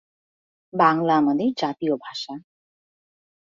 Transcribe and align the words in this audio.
বাংলা 0.73 1.13
আমাদের 1.17 1.49
জাতীয় 1.57 1.95
ভাষা। 1.97 2.33